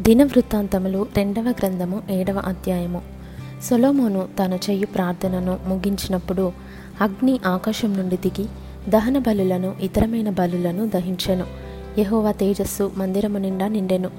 దినవృత్తాంతములు 0.00 1.06
రెండవ 1.16 1.42
గ్రంథము 1.42 2.02
ఏడవ 2.10 2.42
అధ్యాయము. 2.46 3.02
సొలోమోను 3.62 4.28
తన 4.38 4.52
చెయ్యి 4.52 4.84
ప్రార్థనను 4.84 5.58
ముగించినప్పుడు 5.66 6.52
అగ్ని 7.00 7.40
ఆకాశం 7.46 7.96
నుండి 7.96 8.16
దిగి 8.16 8.46
దహన 8.88 9.18
బలులను 9.18 9.74
ఇతరమైన 9.80 10.30
బలులను 10.30 10.88
దహించెను. 10.88 11.46
యహోవా 11.98 12.32
తేజస్సు 12.32 12.92
మందిరము 12.96 13.38
నిండా 13.38 13.68
నిండెను. 13.68 14.10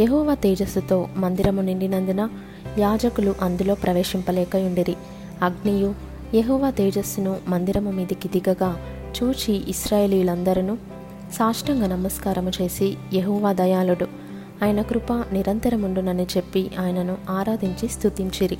యహోవా 0.00 0.34
తేజస్సుతో 0.34 1.08
మందిరము 1.16 1.60
నిండినందున 1.60 2.28
యాజకులు 2.78 3.34
అందులో 3.42 3.74
ప్రవేశింపలేకయుండిరి. 3.74 4.96
అగ్నియు 5.42 5.94
యహోవా 6.34 6.70
తేజస్సును 6.70 7.36
మందిరము 7.48 7.90
మీదికి 7.90 8.28
దిగగా 8.28 8.76
చూచి 9.22 9.70
ఇస్రాయేలీలందరూ 9.70 10.76
సాష్టంగ 11.32 11.86
నమస్కారము 11.86 12.52
చేసి 12.62 12.96
యహోవా 13.14 13.52
దయాళుడు. 13.52 14.25
ఆయన 14.62 14.82
కృప 14.82 15.12
నిరంతరముండునని 15.12 16.26
చెప్పి 16.36 16.70
ఆయనను 16.80 17.16
ఆరాధించి 17.30 17.88
స్తుతించిరి. 17.88 18.58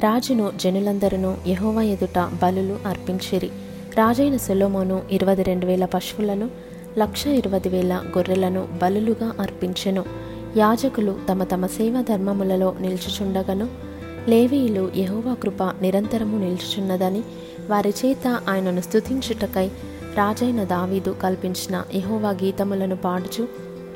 రాజును 0.00 0.52
జనులందరూ 0.56 1.34
యహోవా 1.46 1.82
ఎదుట 1.82 2.18
బలులు 2.18 2.78
అర్పించిరి. 2.86 3.46
రాజైన 3.96 4.36
సొలోమోను 4.36 5.02
ఇరవై 5.10 5.34
రెండు 5.34 5.66
వేల 5.66 5.84
పశువులను 5.84 6.50
లక్ష 6.98 7.26
ఇరవై 7.26 7.60
వేల 7.66 8.04
గొర్రెలను 8.16 8.68
బలులుగా 8.82 9.32
అర్పించెను. 9.40 10.04
యాజకులు 10.56 11.16
తమ 11.28 11.44
తమ 11.44 11.66
సేవా 11.66 12.00
ధర్మములలో 12.00 12.74
నిల్చుచుండగను. 12.80 13.68
లేవీయులు 14.28 14.90
యహోవా 14.96 15.34
కృప 15.34 15.62
నిరంతరము 15.62 16.38
నిల్చుచున్నదని 16.38 17.22
వారి 17.70 17.88
చేత 17.88 18.40
ఆయనను 18.48 18.80
స్తుతించుటకై 18.80 19.66
రాజైన 20.14 20.64
దావీదు 20.64 21.16
కల్పించిన 21.22 21.84
యహోవా 21.94 22.30
గీతములను 22.30 22.96
పాడుచు 22.96 23.48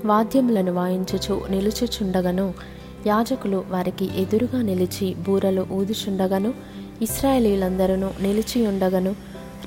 వాద్యములను 0.06 0.72
వాయించుచు 0.72 1.42
నిలుచుచుండగను. 1.50 2.54
యాజకులు 3.06 3.64
వారికి 3.70 4.10
ఎదురుగా 4.22 4.62
నిలిచి 4.62 5.14
బూరలు 5.14 5.66
ఊదుచుండగను. 5.72 6.54
ఇస్రాయేలీలందరూ 7.02 7.94
నిలిచి 7.96 8.66
ఉండగను 8.66 9.10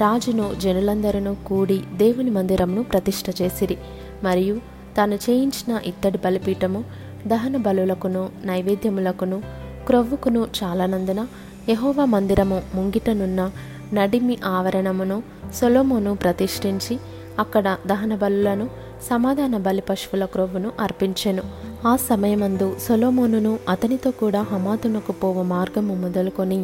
రాజును 0.01 0.53
జనులందరూ 0.59 1.35
కూడి 1.45 1.81
దేవుని 1.97 2.29
మందిరమును 2.29 2.83
ప్రతిష్ట 2.83 3.41
చేసిరి. 3.41 3.77
మరియు 4.23 4.61
తాను 4.97 5.15
చేయించిన 5.15 5.79
ఇత్తడి 5.85 6.17
బలిపీఠము 6.17 6.83
దహన 7.27 7.57
బలులకును 7.57 8.29
నైవేద్యములకును 8.45 9.41
క్రొవ్వుకును 9.87 10.47
చాలనందున 10.63 11.27
యహోవా 11.69 12.05
మందిరము 12.05 12.61
ముంగిటనున్న 12.75 13.51
నడిమి 13.93 14.37
ఆవరణమును 14.45 15.23
సొలోమును 15.53 16.15
ప్రతిష్ఠించి 16.15 16.99
అక్కడ 17.39 17.77
దహన 17.87 18.15
బలులను 18.15 18.69
సమాధాన 19.09 19.57
బలి 19.57 19.83
పశువుల 19.89 20.25
క్రొవ్వును 20.25 20.69
అర్పించెను. 20.79 21.43
ఆ 21.87 21.93
సమయమందు 22.09 22.67
సొలోమోనును 22.85 23.53
అతనితో 23.69 24.11
కూడా 24.11 24.41
హమాతునకు 24.51 25.11
పోవ 25.11 25.43
మార్గము 25.43 25.95
మొదలుకొని 25.95 26.59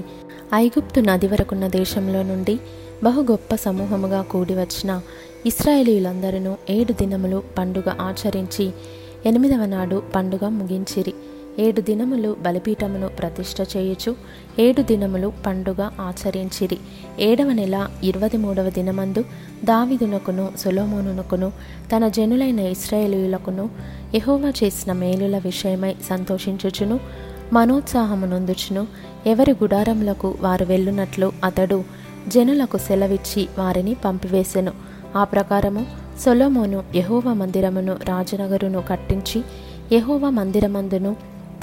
ఐగుప్తు 0.56 1.00
నది 1.00 1.28
వరకున్న 1.28 1.68
దేశంలో 1.68 2.24
నుండి 2.24 2.56
బహు 3.04 3.22
గొప్ప 3.22 3.56
సమూహముగా 3.56 4.22
కూడి 4.32 4.56
వచ్చిన 4.56 4.92
ఇస్రాయేలీలందరూ 5.46 6.54
ఏడు 6.70 6.94
దినములు 6.94 7.42
పండుగ 7.58 7.90
ఆచరించి 8.02 8.66
ఎనిమిదవ 9.26 9.66
నాడు 9.66 9.98
పండుగ 10.16 10.46
ముగించిరి. 10.50 11.14
ఏడు 11.60 11.82
దినములు 11.82 12.36
బలిపీఠమును 12.42 13.08
ప్రతిష్ఠ 13.08 13.78
చేయుచు 13.78 14.16
ఏడు 14.60 14.82
దినములు 14.82 15.34
పండుగ 15.46 15.90
ఆచరించిరి. 16.00 16.78
ఏడవ 17.20 17.52
నెల 17.52 17.88
ఇరవై 18.04 18.38
మూడవ 18.38 18.70
దినమందు 18.70 19.22
దావిదునకును 19.64 20.50
సొలోమోనునకును 20.58 21.52
తన 21.96 22.08
జనులైన 22.08 22.60
ఇస్రాయేలీయులకును 22.60 23.70
యహోవా 24.16 24.54
చేసిన 24.64 24.94
మేలుల 24.94 25.38
విషయమై 25.38 25.96
సంతోషించుచును 26.10 27.00
మనోత్సాహమునొందుచును 27.54 28.88
ఎవరి 29.26 29.52
గుడారములకు 29.52 30.38
వారు 30.42 30.66
వెళ్ళునట్లు 30.66 31.32
అతడు 31.44 31.80
జనులకు 32.28 32.78
సెలవిచ్చి 32.78 33.48
వారిని 33.60 33.94
పంపివేశెను 34.06 34.72
ఆ 35.16 35.24
ప్రకారము 35.24 35.84
సొలోమోను 36.26 36.84
యహోవ 36.96 37.34
మందిరమును 37.34 37.94
రాజనగరును 38.06 38.84
కట్టించి 38.90 39.40
యహోవ 39.92 40.30
మందిరమందును 40.30 41.12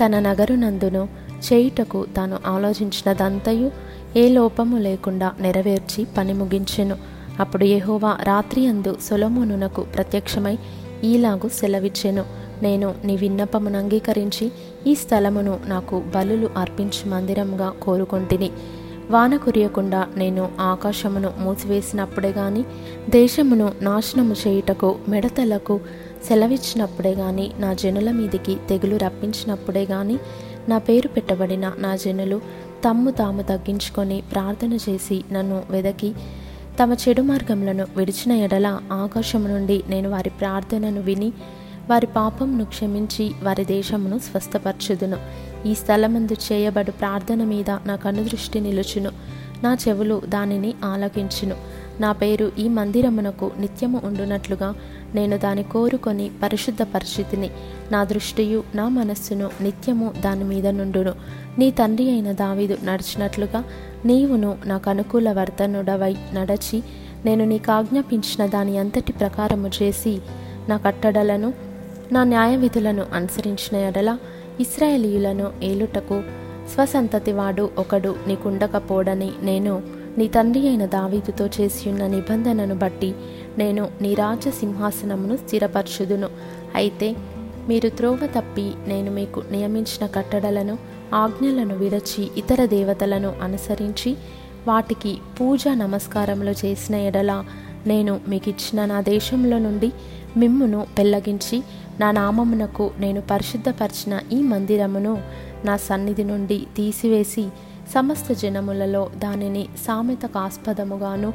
తన 0.05 0.19
నగరునందును 0.19 1.09
చేయుటకు 1.53 2.07
తాను 2.17 2.39
ఆలోచించినదంతయు 2.47 3.71
ఏ 4.17 4.29
లోపము 4.29 4.79
లేకుండా 4.79 5.33
నెరవేర్చి 5.41 6.07
పని 6.19 6.33
ముగించెను. 6.33 6.97
అప్పుడు 7.41 7.65
యహోవా 7.65 8.17
రాత్రి 8.23 8.67
అందు 8.67 8.97
సొలమునునకు 9.11 9.83
ప్రత్యక్షమై 9.83 10.59
ఈలాగు 11.05 11.49
సెలవిచ్చెను. 11.49 12.25
నేను 12.63 12.95
నీ 13.05 13.17
విన్నపమును 13.17 13.79
అంగీకరించి 13.79 14.53
ఈ 14.87 14.95
స్థలమును 14.95 15.59
నాకు 15.67 16.03
బలులు 16.15 16.51
అర్పించి 16.57 17.11
మందిరంగా 17.11 17.69
కోరుకొంటిని. 17.83 18.51
వాన 19.11 19.37
కురియకుండా 19.37 20.07
నేను 20.17 20.49
ఆకాశమును 20.61 21.31
మూసివేసినప్పుడే 21.39 22.29
గాని 22.29 22.65
దేశమును 23.11 23.73
నాశనము 23.83 24.35
చేయుటకు 24.47 24.97
మెడతలకు 25.09 25.81
సెలవిచ్చినప్పుడే 26.25 27.15
కానీ 27.15 27.53
నా 27.59 27.75
జనుల 27.75 28.11
మీదికి 28.11 28.57
తెగులు 28.69 28.97
రప్పించినప్పుడే 28.97 29.85
కానీ 29.85 30.19
నా 30.69 30.79
పేరు 30.79 31.09
పెట్టబడిన 31.09 31.73
నా 31.79 31.97
జనులు 31.97 32.41
తమ్ము 32.89 33.11
తాము 33.11 33.43
తగ్గించుకొని 33.43 34.23
ప్రార్థన 34.33 34.75
చేసి 34.75 35.25
నన్ను 35.33 35.63
వెదకి 35.71 36.15
తమ 36.83 36.93
చెడు 36.93 37.23
మార్గములను 37.23 37.87
విడిచిన 37.97 38.33
ఎడల 38.33 38.81
ఆకాశం 38.93 39.49
నుండి 39.49 39.83
నేను 39.89 40.11
వారి 40.11 40.31
ప్రార్థనను 40.31 41.01
విని 41.01 41.33
వారి 41.91 42.07
పాపమును 42.07 42.65
క్షమించి 42.65 43.31
వారి 43.43 43.65
దేశమును 43.65 44.19
స్వస్థపరచుదును. 44.19 45.17
ఈ 45.67 45.75
స్థలమందు 45.75 46.37
చేయబడు 46.53 46.91
ప్రార్థన 46.91 47.45
మీద 47.45 47.71
నా 47.71 47.97
కనుదృష్టి 47.97 48.61
నిలుచును. 48.61 49.11
నా 49.63 49.77
చెవులు 49.89 50.23
దానిని 50.29 50.75
ఆలకించును. 50.85 51.57
నా 52.01 52.13
పేరు 52.13 52.53
ఈ 52.59 52.69
మందిరమునకు 52.69 53.51
నిత్యము 53.59 54.01
ఉండునట్లుగా 54.05 54.75
నేను 55.15 55.37
దాని 55.37 55.63
కోరుకొని 55.63 56.31
పరిశుద్ధ 56.43 56.83
పరిస్థితిని 56.83 57.51
నా 57.93 58.05
దృష్టియు 58.05 58.65
నా 58.75 58.89
మనస్సును 58.89 59.51
నిత్యము 59.61 60.13
దాని 60.21 60.45
మీద 60.45 60.67
నుండును. 60.67 61.13
నీ 61.59 61.71
తండ్రి 61.71 62.11
అయిన 62.11 62.33
దావీదు 62.33 62.79
నడిచినట్లుగా 62.85 63.65
నీవును 64.05 64.59
నాకు 64.67 64.91
అనుకూల 64.91 65.33
వర్తనుడవై 65.33 66.17
నడచి 66.35 66.83
నేను 67.25 67.45
నీకు 67.45 67.73
ఆజ్ఞాపించిన 67.73 68.47
దాని 68.47 68.79
అంతటి 68.79 69.13
ప్రకారము 69.13 69.71
చేసి 69.83 70.21
నా 70.69 70.77
కట్టడలను 70.77 71.53
నా 72.13 72.25
న్యాయ 72.25 72.57
విధులను 72.57 73.07
అనుసరించిన 73.13 73.77
ఎడల 73.77 74.19
ఇస్రాయేలీయులను 74.61 75.53
ఏలుటకు 75.63 76.23
స్వసంతతి 76.75 77.33
వాడు 77.33 77.71
ఒకడు 77.79 78.15
నీకుండకపోడని 78.27 79.31
నేను 79.43 79.83
నీ 80.19 80.29
తండ్రి 80.29 80.69
అయిన 80.69 80.87
దావీదుతో 80.87 81.47
చేసి 81.47 81.91
ఉన్న 81.91 82.07
నిబంధనను 82.07 82.75
బట్టి 82.75 83.15
నేను 83.59 83.89
నీ 84.01 84.17
సింహాసనమును 84.51 85.37
స్థిరపరచుదును. 85.37 86.29
అయితే 86.75 87.17
మీరు 87.69 87.89
త్రోవ 87.89 88.27
తప్పి 88.27 88.73
నేను 88.87 89.11
మీకు 89.11 89.43
నియమించిన 89.53 90.07
కట్టడలను 90.07 90.79
ఆజ్ఞలను 91.15 91.77
విడచి 91.77 92.31
ఇతర 92.37 92.65
దేవతలను 92.65 93.35
అనుసరించి 93.43 94.17
వాటికి 94.67 95.19
పూజ 95.41 95.69
నమస్కారములు 95.69 96.51
చేసిన 96.51 96.95
ఎడల 96.97 97.45
నేను 97.87 98.21
మీకు 98.29 98.49
ఇచ్చిన 98.49 98.85
నా 98.85 99.01
దేశంలో 99.01 99.59
నుండి 99.59 99.93
మిమ్మును 100.37 100.87
పెళ్ళగించి 100.99 101.63
నా 102.01 102.11
నామమునకు 102.11 102.91
నేను 102.99 103.21
పరిశుద్ధపరిచిన 103.21 104.21
ఈ 104.33 104.43
మందిరమును 104.43 105.23
నా 105.65 105.77
సన్నిధి 105.77 106.25
నుండి 106.25 106.67
తీసివేసి 106.77 107.49
సమస్త 107.93 108.33
జనములలో 108.33 109.11
దానిని 109.17 109.69
సామెతకాస్పదముగాను 109.87 111.33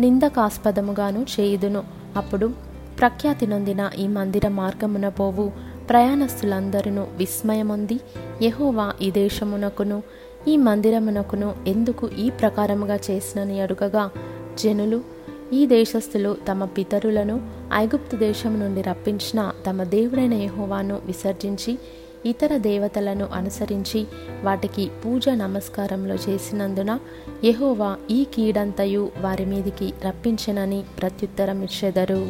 నిందకాస్పదముగాను 0.00 1.26
చేయుదును. 1.40 1.84
అప్పుడు 2.16 2.50
ప్రఖ్యాతి 2.98 3.46
నొందిన 3.46 3.90
ఈ 3.98 4.06
మందిర 4.06 4.48
మార్గమున 4.48 5.08
పోవు 5.08 5.52
ప్రయాణస్థులందరూ 5.90 7.06
విస్మయముంది 7.16 8.00
యహోవా 8.42 8.92
ఈ 9.02 9.10
దేశమునకును 9.10 10.02
ఈ 10.48 10.56
మందిరమునకును 10.56 11.54
ఎందుకు 11.66 12.08
ఈ 12.08 12.30
ప్రకారముగా 12.30 12.98
చేసినని 13.10 13.60
అడుగగా 13.60 14.10
జనులు 14.58 15.00
ఈ 15.52 15.66
దేశస్థులు 15.66 16.36
తమ 16.48 16.64
పితరులను 16.64 17.40
ఐగుప్తు 17.74 18.16
దేశం 18.16 18.60
నుండి 18.60 18.82
రప్పించిన 18.82 19.52
తమ 19.66 19.82
దేవుడైన 19.82 20.34
యహోవాను 20.34 21.00
విసర్జించి 21.06 21.78
ఇతర 22.26 22.52
దేవతలను 22.62 23.26
అనుసరించి 23.32 24.00
వాటికి 24.44 24.84
పూజ 25.02 25.28
నమస్కారంలో 25.36 26.16
చేసినందున 26.26 26.92
యహోవా 27.44 27.90
ఈ 28.10 28.20
కీడంతయు 28.34 29.04
వారి 29.20 29.46
మీదికి 29.46 29.88
రప్పించనని 30.04 30.80
ప్రత్యుత్తరం 30.98 31.60
ఇచ్చెదరు 31.62 32.20